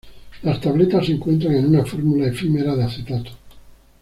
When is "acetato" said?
2.85-3.33